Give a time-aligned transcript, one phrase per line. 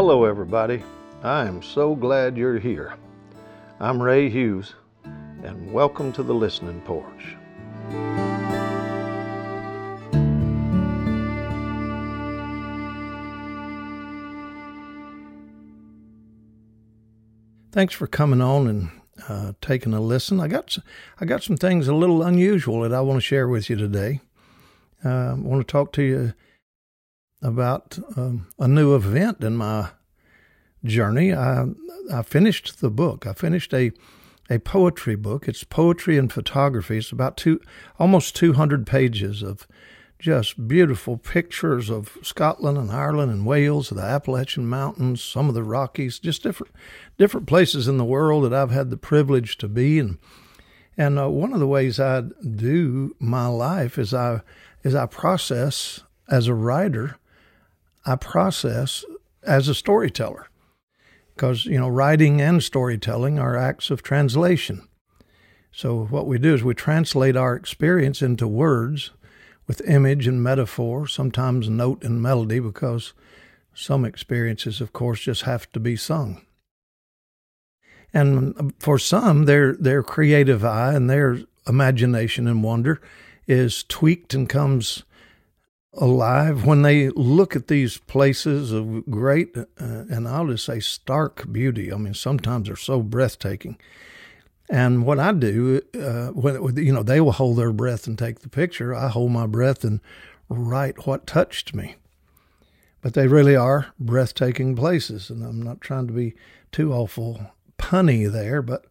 [0.00, 0.84] Hello, everybody.
[1.24, 2.94] I am so glad you're here.
[3.80, 4.76] I'm Ray Hughes,
[5.42, 7.34] and welcome to the Listening Porch.
[17.72, 18.90] Thanks for coming on and
[19.28, 20.38] uh, taking a listen.
[20.38, 20.78] I got
[21.20, 24.20] I got some things a little unusual that I want to share with you today.
[25.04, 26.34] Uh, I want to talk to you
[27.42, 29.90] about um, a new event in my
[30.84, 31.32] journey.
[31.32, 31.66] I
[32.12, 33.26] I finished the book.
[33.26, 33.92] I finished a
[34.50, 35.46] a poetry book.
[35.46, 36.98] It's poetry and photography.
[36.98, 37.60] It's about two
[37.98, 39.66] almost 200 pages of
[40.18, 45.62] just beautiful pictures of Scotland and Ireland and Wales, the Appalachian Mountains, some of the
[45.62, 46.72] Rockies, just different
[47.18, 49.98] different places in the world that I've had the privilege to be.
[49.98, 50.18] And
[50.96, 54.40] and uh, one of the ways I do my life is I
[54.82, 57.16] is I process as a writer.
[58.08, 59.04] I process
[59.42, 60.48] as a storyteller
[61.34, 64.88] because you know writing and storytelling are acts of translation.
[65.70, 69.10] So what we do is we translate our experience into words
[69.66, 73.12] with image and metaphor, sometimes note and melody, because
[73.74, 76.40] some experiences, of course, just have to be sung.
[78.14, 83.00] And um, for some, their their creative eye and their imagination and wonder
[83.46, 85.04] is tweaked and comes
[85.94, 91.50] alive when they look at these places of great uh, and I'll just say stark
[91.50, 91.92] beauty.
[91.92, 93.78] I mean, sometimes they're so breathtaking.
[94.70, 98.40] And what I do, uh, when you know, they will hold their breath and take
[98.40, 98.94] the picture.
[98.94, 100.00] I hold my breath and
[100.48, 101.96] write what touched me.
[103.00, 106.34] But they really are breathtaking places, and I'm not trying to be
[106.72, 108.86] too awful punny there, but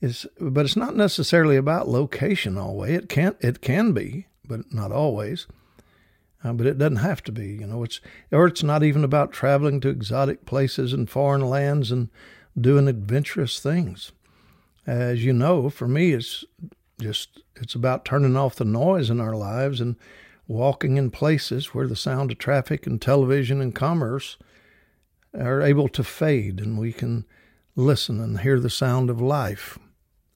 [0.00, 2.98] it's but it's not necessarily about location always.
[2.98, 5.46] It can it can be, but not always.
[6.44, 7.48] Uh, but it doesn't have to be.
[7.48, 11.90] You know, it's or it's not even about traveling to exotic places and foreign lands
[11.90, 12.08] and
[12.56, 14.12] doing adventurous things
[14.88, 16.46] as you know, for me, it's
[16.98, 19.96] just it's about turning off the noise in our lives and
[20.48, 24.38] walking in places where the sound of traffic and television and commerce
[25.38, 27.26] are able to fade and we can
[27.76, 29.78] listen and hear the sound of life.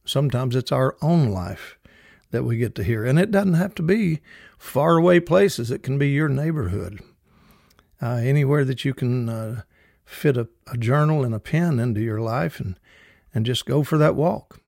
[0.05, 1.79] Sometimes it's our own life
[2.33, 3.05] that we get to hear.
[3.05, 4.21] And it doesn't have to be
[4.59, 7.01] far away places, it can be your neighborhood.
[8.01, 9.63] Uh, anywhere that you can uh,
[10.05, 12.77] fit a, a journal and a pen into your life and
[13.35, 14.61] and just go for that walk.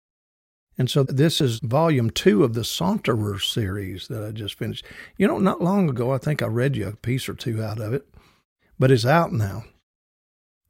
[0.77, 4.85] And so this is volume two of the Saunterer series that I just finished.
[5.17, 7.81] You know, not long ago, I think I read you a piece or two out
[7.81, 8.09] of it,
[8.79, 9.65] but it's out now.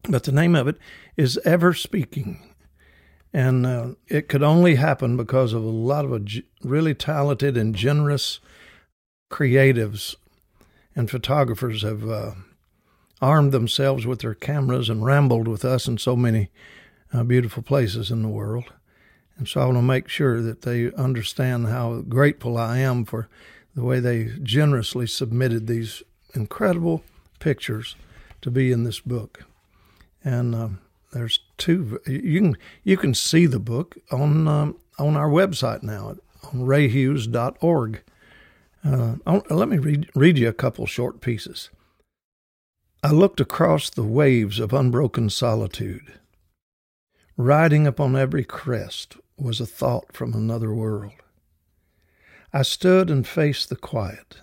[0.03, 0.77] But the name of it
[1.17, 2.54] is Ever Speaking.
[3.35, 6.27] And uh, it could only happen because of a lot of
[6.63, 8.39] really talented and generous
[9.29, 10.15] creatives
[10.95, 12.31] and photographers have uh,
[13.21, 16.51] armed themselves with their cameras and rambled with us in so many
[17.13, 18.73] uh, beautiful places in the world.
[19.37, 23.29] And so I want to make sure that they understand how grateful I am for
[23.75, 27.03] the way they generously submitted these incredible
[27.41, 27.97] pictures
[28.43, 29.43] to be in this book.
[30.23, 30.79] And um,
[31.15, 32.01] there's two.
[32.07, 36.17] You can you can see the book on um, on our website now
[36.53, 38.03] on rayhughes.org.
[38.85, 41.71] Uh, let me read read you a couple short pieces.
[43.03, 46.15] I looked across the waves of unbroken solitude
[47.37, 51.15] Riding upon every crest was a thought from another world.
[52.53, 54.37] I stood and faced the quiet,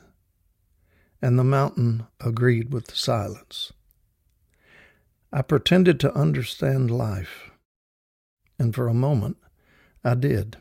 [1.21, 3.71] and the mountain agreed with the silence.
[5.31, 7.51] I pretended to understand life,
[8.59, 9.37] and for a moment
[10.03, 10.57] I did.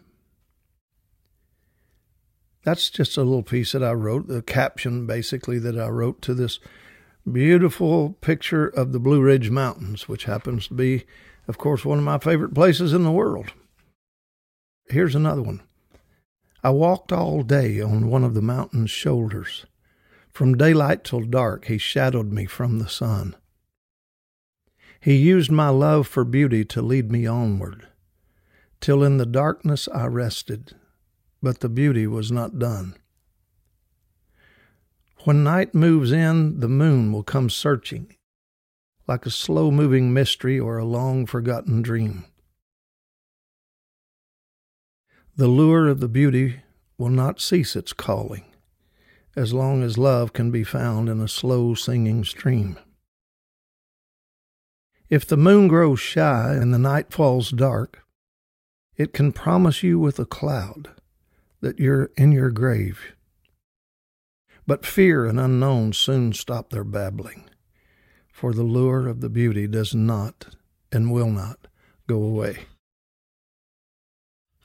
[2.62, 6.34] That's just a little piece that I wrote, the caption basically that I wrote to
[6.34, 6.60] this
[7.30, 11.04] beautiful picture of the Blue Ridge Mountains, which happens to be
[11.50, 13.53] of course, one of my favorite places in the world.
[14.89, 15.62] Here's another one.
[16.62, 19.66] I walked all day on one of the mountain's shoulders.
[20.33, 23.34] From daylight till dark, he shadowed me from the sun.
[25.00, 27.88] He used my love for beauty to lead me onward,
[28.80, 30.74] till in the darkness I rested,
[31.42, 32.94] but the beauty was not done.
[35.24, 38.14] When night moves in, the moon will come searching,
[39.06, 42.26] like a slow moving mystery or a long forgotten dream.
[45.36, 46.60] The lure of the beauty
[46.98, 48.44] will not cease its calling
[49.36, 52.76] as long as love can be found in a slow singing stream.
[55.10, 58.04] If the moon grows shy and the night falls dark,
[58.97, 60.91] it can promise you with a cloud
[61.60, 63.15] that you're in your grave.
[64.68, 67.51] But fear and unknown soon stop their babbling
[68.30, 70.54] for the lure of the beauty does not
[70.92, 71.66] and will not
[72.06, 72.60] go away.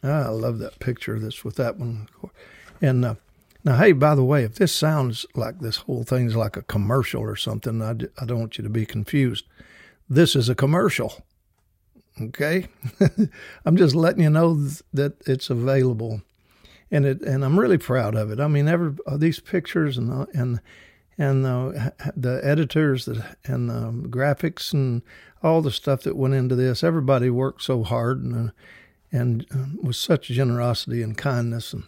[0.04, 2.08] Ah, I love that picture that's with that one.
[2.82, 3.16] And uh,
[3.64, 7.22] now, hey, by the way, if this sounds like this whole thing's like a commercial
[7.22, 9.46] or something, I, I don't want you to be confused.
[10.10, 11.24] This is a commercial.
[12.22, 12.68] Okay?
[13.66, 14.56] I'm just letting you know
[14.94, 16.22] that it's available.
[16.92, 18.40] And it and I'm really proud of it.
[18.40, 20.62] I mean, every uh, these pictures and uh, and
[21.18, 25.02] and the the editors and the graphics and
[25.42, 26.84] all the stuff that went into this.
[26.84, 28.52] Everybody worked so hard and
[29.12, 31.86] and uh, with such generosity and kindness and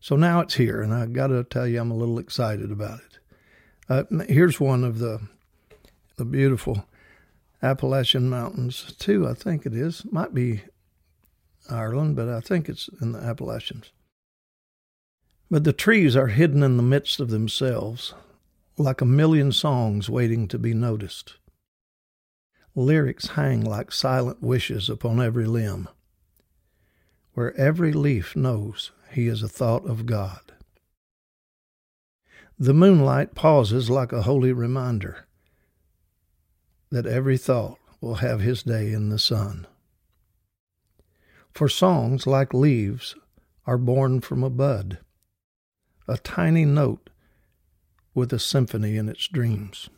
[0.00, 3.00] so now it's here, and I got to tell you, I'm a little excited about
[3.00, 3.18] it.
[3.88, 5.20] Uh, here's one of the
[6.16, 6.86] the beautiful
[7.62, 9.28] Appalachian Mountains, too.
[9.28, 10.04] I think it is.
[10.10, 10.62] Might be
[11.68, 13.92] Ireland, but I think it's in the Appalachians.
[15.50, 18.14] But the trees are hidden in the midst of themselves,
[18.78, 21.34] like a million songs waiting to be noticed.
[22.74, 25.88] Lyrics hang like silent wishes upon every limb,
[27.34, 30.52] where every leaf knows he is a thought of God.
[32.58, 35.26] The moonlight pauses like a holy reminder
[36.90, 39.66] that every thought will have his day in the sun.
[41.52, 43.14] For songs, like leaves,
[43.66, 44.98] are born from a bud,
[46.08, 47.10] a tiny note
[48.14, 49.88] with a symphony in its dreams.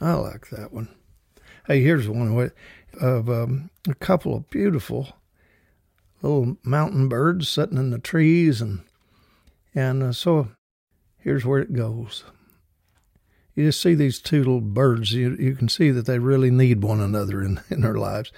[0.00, 0.88] I like that one.
[1.66, 2.50] Hey, here's one
[3.00, 5.16] of um, a couple of beautiful
[6.22, 8.80] little mountain birds sitting in the trees, and
[9.74, 10.48] and uh, so
[11.18, 12.24] here's where it goes.
[13.58, 15.12] You just see these two little birds.
[15.12, 18.30] You you can see that they really need one another in in their lives.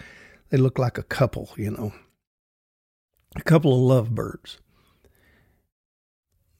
[0.48, 1.92] They look like a couple, you know,
[3.36, 4.56] a couple of lovebirds.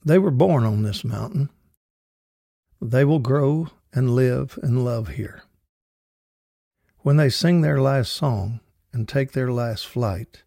[0.05, 1.49] They were born on this mountain.
[2.79, 5.41] They will grow and live and love here.
[6.99, 8.59] When they sing their last song
[8.93, 10.43] and take their last flight,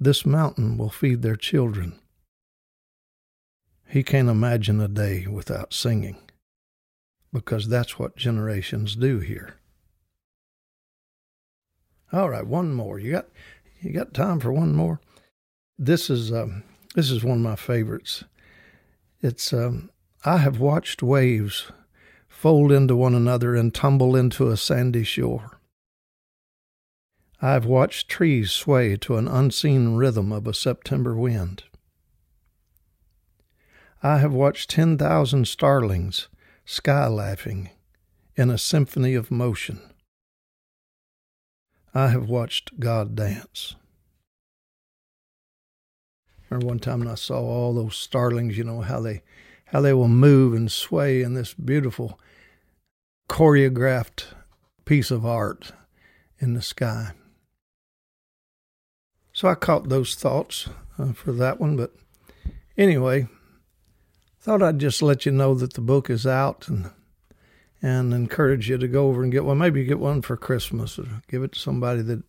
[0.00, 2.00] this mountain will feed their children.
[3.86, 6.16] He can't imagine a day without singing,
[7.32, 9.56] because that's what generations do here.
[12.12, 12.98] All right, one more.
[12.98, 13.26] You got
[13.80, 15.00] you got time for one more?
[15.78, 16.62] This is um,
[16.94, 18.24] this is one of my favorites.
[19.20, 19.90] It's um,
[20.24, 21.70] I have watched waves
[22.28, 25.58] fold into one another and tumble into a sandy shore.
[27.40, 31.64] I have watched trees sway to an unseen rhythm of a September wind.
[34.02, 36.28] I have watched 10,000 starlings
[36.66, 37.70] sky laughing
[38.34, 39.80] in a symphony of motion.
[41.94, 43.76] I have watched God dance.
[46.50, 49.22] Remember one time when I saw all those starlings, you know, how they
[49.66, 52.20] how they will move and sway in this beautiful
[53.28, 54.26] choreographed
[54.84, 55.72] piece of art
[56.38, 57.12] in the sky.
[59.32, 60.68] So I caught those thoughts
[60.98, 61.76] uh, for that one.
[61.76, 61.92] But
[62.76, 63.28] anyway,
[64.46, 66.92] thought I'd just let you know that the book is out and
[67.82, 69.58] and encourage you to go over and get one.
[69.58, 72.22] Maybe get one for Christmas or give it to somebody that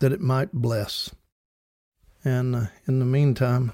[0.00, 1.14] that it might bless.
[2.24, 3.70] And uh, in the meantime,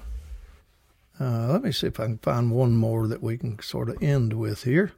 [1.19, 3.97] uh, let me see if I can find one more that we can sort of
[3.99, 4.91] end with here.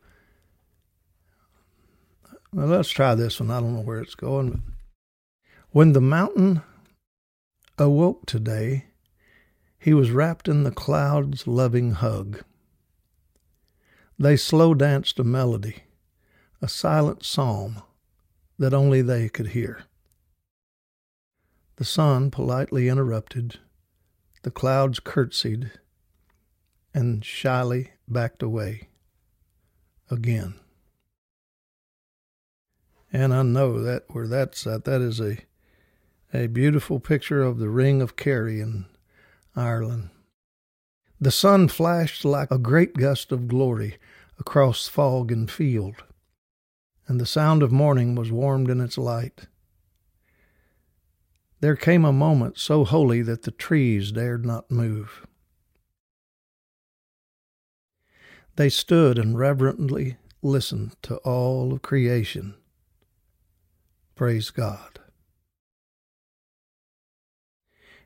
[2.52, 3.50] Well, let's try this one.
[3.50, 4.50] I don't know where it's going.
[4.50, 4.60] But
[5.72, 6.64] when the mountain
[7.78, 8.88] awoke today,
[9.80, 12.44] he was wrapped in the cloud's loving hug.
[14.22, 15.84] They slow danced a melody,
[16.62, 17.82] a silent psalm
[18.58, 19.84] that only they could hear.
[21.78, 23.60] The sun politely interrupted,
[24.44, 25.72] the clouds curtsied,
[26.94, 28.90] and shyly backed away
[30.12, 30.56] again.
[33.14, 35.38] And I know that where that's at, that is a
[36.32, 38.86] a beautiful picture of the Ring of Kerry in
[39.56, 40.10] Ireland.
[41.22, 43.98] The sun flashed like a great gust of glory
[44.40, 46.04] across fog and field,
[47.08, 49.48] and the sound of morning was warmed in its light.
[51.60, 55.28] There came a moment so holy that the trees dared not move.
[58.56, 62.56] They stood and reverently listened to all of creation.
[64.16, 65.00] Praise God.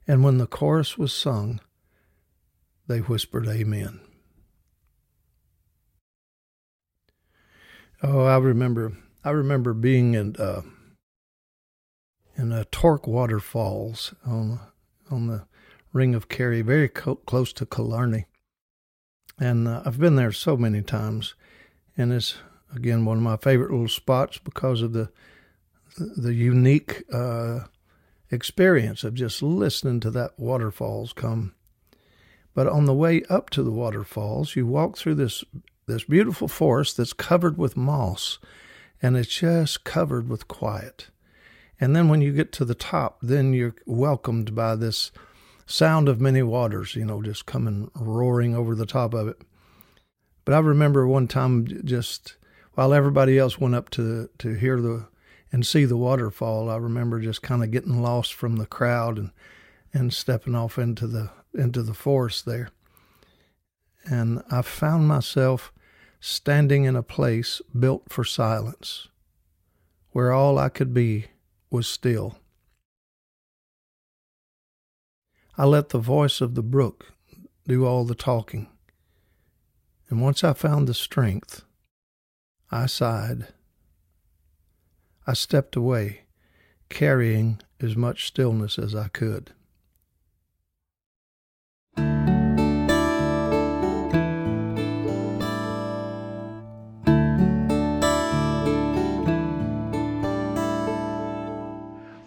[0.07, 1.59] And when the chorus was sung,
[2.87, 3.99] they whispered, Amen.
[8.01, 8.93] Oh, I remember.
[9.23, 10.61] I remember being in uh,
[12.35, 14.59] in uh, Torc Waterfalls on
[15.09, 15.45] on the
[15.93, 18.25] Ring of Kerry, very co- close to Killarney,
[19.39, 21.35] and uh, I've been there so many times.
[21.97, 22.35] and it's
[22.75, 25.09] again one of my favorite little spots because of the
[25.97, 27.61] the unique uh,
[28.31, 31.53] experience of just listening to that waterfalls come.
[32.53, 35.43] But on the way up to the waterfalls, you walk through this
[35.85, 38.39] this beautiful forest that's covered with moss,
[39.01, 41.07] and it's just covered with quiet.
[41.79, 45.11] And then when you get to the top, then you're welcomed by this
[45.65, 49.41] sound of many waters, you know, just coming roaring over the top of it.
[50.45, 52.37] But I remember one time just
[52.73, 55.07] while everybody else went up to to hear the
[55.51, 59.31] and see the waterfall, I remember just kind of getting lost from the crowd and
[59.93, 62.69] and stepping off into the into the forest there.
[64.05, 65.71] And I found myself
[66.19, 69.07] standing in a place built for silence,
[70.11, 71.27] where all I could be
[71.69, 72.37] was still.
[75.57, 77.13] I let the voice of the brook
[77.67, 78.69] do all the talking.
[80.09, 81.63] And once I found the strength,
[82.71, 83.47] I sighed.
[85.25, 86.21] I stepped away,
[86.89, 89.51] carrying as much stillness as I could.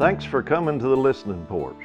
[0.07, 1.83] Thanks for coming to the listening porch.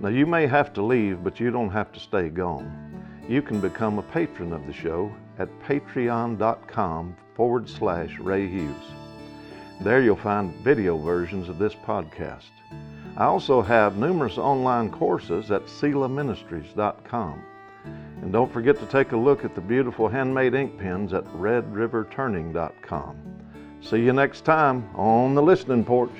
[0.00, 3.06] Now, you may have to leave, but you don't have to stay gone.
[3.28, 8.90] You can become a patron of the show at patreon.com forward slash Ray Hughes.
[9.80, 12.50] There you'll find video versions of this podcast.
[13.16, 17.44] I also have numerous online courses at SelahMinistries.com.
[18.22, 23.16] And don't forget to take a look at the beautiful handmade ink pens at RedRiverTurning.com.
[23.82, 26.10] See you next time on the Listening Porch.